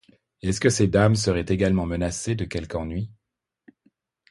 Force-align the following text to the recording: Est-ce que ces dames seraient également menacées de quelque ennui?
Est-ce 0.41 0.59
que 0.59 0.71
ces 0.71 0.87
dames 0.87 1.13
seraient 1.13 1.45
également 1.47 1.85
menacées 1.85 2.33
de 2.33 2.45
quelque 2.45 2.75
ennui? 2.75 3.11